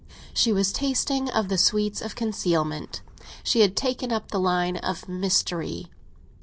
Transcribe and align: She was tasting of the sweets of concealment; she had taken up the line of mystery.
She 0.33 0.51
was 0.51 0.73
tasting 0.73 1.29
of 1.29 1.47
the 1.47 1.59
sweets 1.59 2.01
of 2.01 2.15
concealment; 2.15 3.03
she 3.43 3.59
had 3.59 3.75
taken 3.75 4.11
up 4.11 4.31
the 4.31 4.39
line 4.39 4.77
of 4.77 5.07
mystery. 5.07 5.91